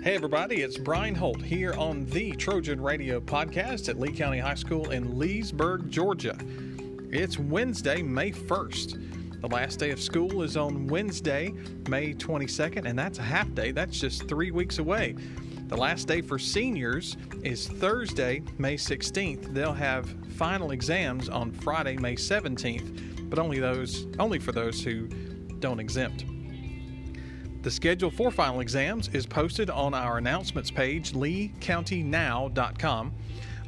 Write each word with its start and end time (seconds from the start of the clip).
Hey, 0.00 0.14
everybody, 0.14 0.62
it's 0.62 0.78
Brian 0.78 1.16
Holt 1.16 1.42
here 1.42 1.74
on 1.74 2.06
the 2.06 2.30
Trojan 2.30 2.80
Radio 2.80 3.18
podcast 3.18 3.88
at 3.88 3.98
Lee 3.98 4.12
County 4.12 4.38
High 4.38 4.54
School 4.54 4.90
in 4.90 5.18
Leesburg, 5.18 5.90
Georgia. 5.90 6.38
It's 7.10 7.36
Wednesday, 7.36 8.00
May 8.00 8.30
1st. 8.30 9.40
The 9.40 9.48
last 9.48 9.80
day 9.80 9.90
of 9.90 10.00
school 10.00 10.44
is 10.44 10.56
on 10.56 10.86
Wednesday, 10.86 11.52
May 11.88 12.14
22nd, 12.14 12.86
and 12.86 12.96
that's 12.96 13.18
a 13.18 13.22
half 13.22 13.52
day. 13.54 13.72
That's 13.72 13.98
just 13.98 14.28
three 14.28 14.52
weeks 14.52 14.78
away. 14.78 15.16
The 15.66 15.76
last 15.76 16.06
day 16.06 16.20
for 16.20 16.38
seniors 16.38 17.16
is 17.42 17.66
Thursday, 17.66 18.44
May 18.56 18.76
16th. 18.76 19.52
They'll 19.52 19.72
have 19.72 20.14
final 20.36 20.70
exams 20.70 21.28
on 21.28 21.50
Friday, 21.50 21.96
May 21.96 22.14
17th, 22.14 23.28
but 23.28 23.40
only 23.40 23.58
those 23.58 24.06
only 24.20 24.38
for 24.38 24.52
those 24.52 24.80
who 24.80 25.08
don't 25.58 25.80
exempt. 25.80 26.24
The 27.62 27.70
schedule 27.70 28.10
for 28.10 28.30
final 28.30 28.60
exams 28.60 29.08
is 29.08 29.26
posted 29.26 29.68
on 29.68 29.92
our 29.92 30.16
announcements 30.18 30.70
page, 30.70 31.12
leecountynow.com. 31.12 33.12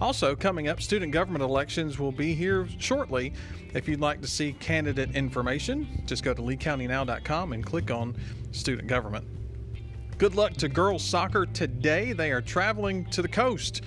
Also, 0.00 0.36
coming 0.36 0.68
up, 0.68 0.80
student 0.80 1.12
government 1.12 1.42
elections 1.42 1.98
will 1.98 2.12
be 2.12 2.34
here 2.34 2.68
shortly. 2.78 3.32
If 3.74 3.88
you'd 3.88 4.00
like 4.00 4.22
to 4.22 4.28
see 4.28 4.52
candidate 4.54 5.16
information, 5.16 6.04
just 6.06 6.22
go 6.22 6.32
to 6.32 6.40
leecountynow.com 6.40 7.52
and 7.52 7.66
click 7.66 7.90
on 7.90 8.16
student 8.52 8.86
government. 8.88 9.26
Good 10.18 10.36
luck 10.36 10.54
to 10.54 10.68
girls 10.68 11.04
soccer 11.04 11.46
today. 11.46 12.12
They 12.12 12.30
are 12.30 12.40
traveling 12.40 13.06
to 13.06 13.22
the 13.22 13.28
coast 13.28 13.82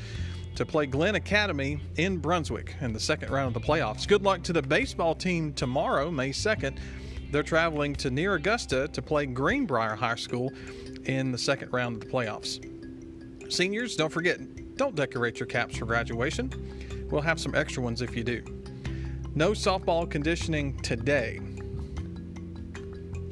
to 0.55 0.65
play 0.65 0.85
Glynn 0.85 1.15
Academy 1.15 1.79
in 1.95 2.17
Brunswick 2.17 2.75
in 2.81 2.93
the 2.93 2.99
second 2.99 3.31
round 3.31 3.55
of 3.55 3.61
the 3.61 3.67
playoffs. 3.67 4.07
Good 4.07 4.23
luck 4.23 4.43
to 4.43 4.53
the 4.53 4.61
baseball 4.61 5.15
team 5.15 5.53
tomorrow, 5.53 6.11
May 6.11 6.29
2nd. 6.29 6.77
They're 7.33 7.41
traveling 7.41 7.95
to 7.95 8.11
near 8.11 8.35
Augusta 8.35 8.87
to 8.89 9.01
play 9.01 9.25
Greenbrier 9.25 9.95
High 9.95 10.13
School 10.13 10.53
in 11.05 11.31
the 11.31 11.37
second 11.39 11.73
round 11.73 11.95
of 11.95 12.01
the 12.01 12.05
playoffs. 12.05 12.61
Seniors, 13.51 13.95
don't 13.95 14.11
forget, 14.11 14.77
don't 14.77 14.93
decorate 14.93 15.39
your 15.39 15.47
caps 15.47 15.75
for 15.75 15.87
graduation. 15.87 16.51
We'll 17.09 17.23
have 17.23 17.39
some 17.39 17.55
extra 17.55 17.81
ones 17.81 18.03
if 18.03 18.15
you 18.15 18.23
do. 18.23 18.43
No 19.33 19.53
softball 19.53 20.07
conditioning 20.07 20.77
today. 20.81 21.39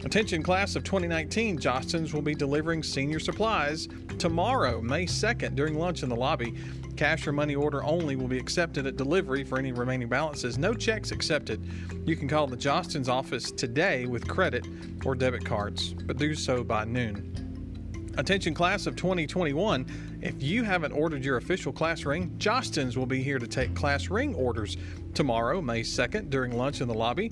Attention 0.03 0.41
class 0.41 0.75
of 0.75 0.83
2019, 0.83 1.59
Jostens 1.59 2.11
will 2.11 2.23
be 2.23 2.33
delivering 2.33 2.81
senior 2.81 3.19
supplies 3.19 3.87
tomorrow, 4.17 4.81
May 4.81 5.05
2nd, 5.05 5.55
during 5.55 5.77
lunch 5.77 6.01
in 6.01 6.09
the 6.09 6.15
lobby. 6.15 6.55
Cash 6.97 7.27
or 7.27 7.31
money 7.31 7.53
order 7.53 7.83
only 7.83 8.15
will 8.15 8.27
be 8.27 8.39
accepted 8.39 8.87
at 8.87 8.97
delivery 8.97 9.43
for 9.43 9.59
any 9.59 9.71
remaining 9.71 10.09
balances. 10.09 10.57
No 10.57 10.73
checks 10.73 11.11
accepted. 11.11 11.63
You 12.03 12.15
can 12.15 12.27
call 12.27 12.47
the 12.47 12.57
Jostens 12.57 13.09
office 13.09 13.51
today 13.51 14.07
with 14.07 14.27
credit 14.27 14.67
or 15.05 15.13
debit 15.13 15.45
cards, 15.45 15.93
but 15.93 16.17
do 16.17 16.33
so 16.33 16.63
by 16.63 16.83
noon. 16.83 18.13
Attention 18.17 18.55
class 18.55 18.87
of 18.87 18.95
2021, 18.95 19.85
if 20.21 20.41
you 20.41 20.63
haven't 20.63 20.93
ordered 20.93 21.23
your 21.23 21.37
official 21.37 21.71
class 21.71 22.05
ring, 22.05 22.33
Jostens 22.39 22.97
will 22.97 23.05
be 23.05 23.21
here 23.21 23.37
to 23.37 23.47
take 23.47 23.75
class 23.75 24.09
ring 24.09 24.33
orders 24.33 24.77
tomorrow, 25.13 25.61
May 25.61 25.81
2nd, 25.81 26.31
during 26.31 26.57
lunch 26.57 26.81
in 26.81 26.87
the 26.87 26.93
lobby. 26.93 27.31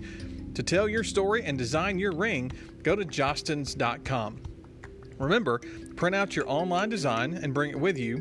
To 0.55 0.64
tell 0.64 0.89
your 0.89 1.03
story 1.03 1.44
and 1.44 1.58
design 1.58 2.00
your 2.00 2.11
ring, 2.11 2.52
go 2.83 2.95
to 2.95 3.05
jostens.com. 3.05 4.42
Remember, 5.17 5.59
print 5.95 6.16
out 6.16 6.36
your 6.36 6.50
online 6.50 6.89
design 6.89 7.33
and 7.33 7.53
bring 7.53 7.72
it 7.72 7.80
with 7.80 7.97
you. 7.97 8.17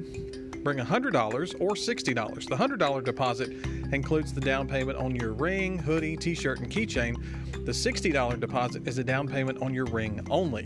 Bring 0.63 0.79
$100 0.79 1.61
or 1.61 1.71
$60. 1.71 2.49
The 2.49 2.57
$100 2.57 3.05
deposit 3.05 3.51
includes 3.93 4.33
the 4.33 4.41
down 4.41 4.67
payment 4.67 4.99
on 4.99 5.15
your 5.15 5.33
ring, 5.33 5.79
hoodie, 5.79 6.17
t 6.17 6.35
shirt, 6.35 6.59
and 6.59 6.71
keychain. 6.71 7.17
The 7.65 7.73
$60 7.73 8.41
deposit 8.41 8.87
is 8.87 8.99
a 8.99 9.05
down 9.05 9.29
payment 9.29 9.63
on 9.63 9.73
your 9.73 9.87
ring 9.87 10.27
only. 10.31 10.65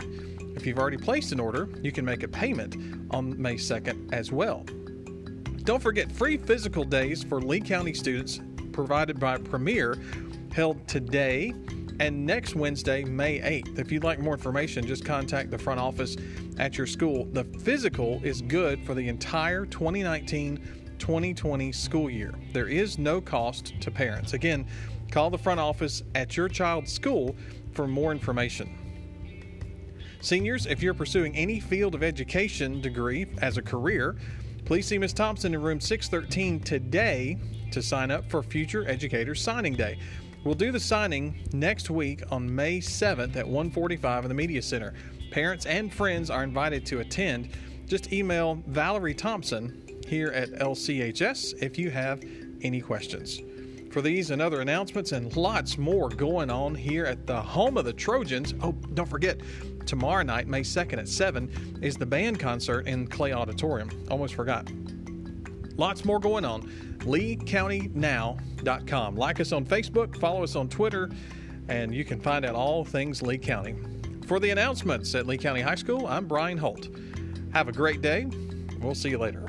If 0.55 0.65
you've 0.65 0.79
already 0.79 0.97
placed 0.97 1.31
an 1.31 1.39
order, 1.39 1.69
you 1.81 1.91
can 1.91 2.05
make 2.05 2.23
a 2.23 2.27
payment 2.27 2.75
on 3.11 3.39
May 3.41 3.55
2nd 3.55 4.11
as 4.13 4.31
well. 4.31 4.65
Don't 5.63 5.81
forget 5.81 6.11
free 6.11 6.37
physical 6.37 6.83
days 6.83 7.23
for 7.23 7.39
Lee 7.39 7.61
County 7.61 7.93
students 7.93 8.41
provided 8.71 9.19
by 9.19 9.37
Premier 9.37 9.97
held 10.53 10.87
today 10.87 11.53
and 11.99 12.25
next 12.25 12.55
Wednesday, 12.55 13.03
May 13.03 13.39
8th. 13.39 13.79
If 13.79 13.91
you'd 13.91 14.03
like 14.03 14.19
more 14.19 14.33
information, 14.33 14.85
just 14.85 15.05
contact 15.05 15.51
the 15.51 15.57
front 15.57 15.79
office 15.79 16.15
at 16.57 16.77
your 16.77 16.87
school. 16.87 17.25
The 17.25 17.43
physical 17.43 18.21
is 18.23 18.41
good 18.41 18.83
for 18.85 18.93
the 18.93 19.07
entire 19.07 19.65
2019 19.65 20.79
2020 20.99 21.71
school 21.71 22.09
year. 22.09 22.33
There 22.53 22.67
is 22.67 22.97
no 22.97 23.19
cost 23.19 23.73
to 23.81 23.91
parents. 23.91 24.33
Again, 24.33 24.65
call 25.11 25.29
the 25.29 25.37
front 25.37 25.59
office 25.59 26.01
at 26.15 26.37
your 26.37 26.47
child's 26.47 26.93
school 26.93 27.35
for 27.73 27.87
more 27.87 28.11
information. 28.11 28.77
Seniors, 30.21 30.65
if 30.65 30.81
you're 30.81 30.93
pursuing 30.93 31.35
any 31.35 31.59
field 31.59 31.93
of 31.93 32.03
education 32.03 32.79
degree 32.79 33.25
as 33.41 33.57
a 33.57 33.61
career, 33.61 34.15
please 34.63 34.87
see 34.87 34.97
Ms. 34.97 35.11
Thompson 35.11 35.53
in 35.53 35.61
room 35.61 35.81
613 35.81 36.61
today 36.61 37.37
to 37.71 37.81
sign 37.81 38.09
up 38.09 38.29
for 38.29 38.41
future 38.41 38.87
educators 38.87 39.41
signing 39.41 39.73
day. 39.73 39.97
We'll 40.43 40.55
do 40.55 40.73
the 40.73 40.79
signing 40.79 41.39
next 41.53 41.89
week 41.89 42.21
on 42.29 42.53
May 42.53 42.79
7th 42.79 43.37
at 43.37 43.47
1:45 43.47 44.23
in 44.23 44.27
the 44.27 44.35
Media 44.35 44.61
Center. 44.61 44.93
Parents 45.31 45.65
and 45.65 45.91
friends 45.91 46.29
are 46.29 46.43
invited 46.43 46.85
to 46.87 46.99
attend. 46.99 47.49
Just 47.87 48.11
email 48.11 48.61
Valerie 48.67 49.13
Thompson 49.13 49.81
here 50.05 50.27
at 50.27 50.51
LCHS 50.59 51.53
if 51.61 51.79
you 51.79 51.91
have 51.91 52.21
any 52.61 52.81
questions. 52.81 53.41
For 53.89 54.01
these 54.01 54.31
and 54.31 54.41
other 54.41 54.59
announcements 54.59 55.13
and 55.13 55.33
lots 55.37 55.77
more 55.77 56.09
going 56.09 56.49
on 56.49 56.75
here 56.75 57.05
at 57.05 57.25
the 57.25 57.41
home 57.41 57.77
of 57.77 57.85
the 57.85 57.93
Trojans. 57.93 58.53
Oh, 58.61 58.73
don't 58.95 59.09
forget, 59.09 59.39
tomorrow 59.85 60.23
night, 60.23 60.47
May 60.49 60.63
2nd 60.63 60.99
at 60.99 61.07
7, 61.07 61.79
is 61.81 61.95
the 61.95 62.05
band 62.05 62.37
concert 62.39 62.85
in 62.85 63.07
Clay 63.07 63.31
Auditorium. 63.31 63.89
Almost 64.11 64.33
forgot. 64.33 64.69
Lots 65.77 66.05
more 66.05 66.19
going 66.19 66.45
on. 66.45 66.69
LeeCountyNow.com. 66.99 69.15
Like 69.15 69.39
us 69.39 69.51
on 69.51 69.65
Facebook, 69.65 70.19
follow 70.19 70.43
us 70.43 70.55
on 70.55 70.69
Twitter, 70.69 71.09
and 71.67 71.93
you 71.93 72.05
can 72.05 72.19
find 72.19 72.45
out 72.45 72.55
all 72.55 72.85
things 72.85 73.21
Lee 73.21 73.37
County. 73.37 73.75
For 74.27 74.39
the 74.39 74.51
announcements 74.51 75.13
at 75.15 75.27
Lee 75.27 75.37
County 75.37 75.59
High 75.61 75.75
School, 75.75 76.07
I'm 76.07 76.27
Brian 76.27 76.57
Holt. 76.57 76.87
Have 77.53 77.67
a 77.67 77.73
great 77.73 78.01
day. 78.01 78.27
We'll 78.79 78.95
see 78.95 79.09
you 79.09 79.17
later. 79.17 79.45